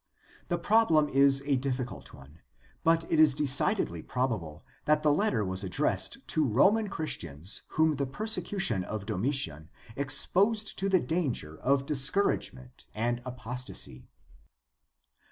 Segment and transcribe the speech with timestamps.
[0.47, 2.39] The problem is a difficult one,
[2.83, 8.07] but it is decidedly probable that the letter was addressed to Roman Christians whom the
[8.07, 14.07] persecution of Domitian exposed to the danger of discouragement and apostasy.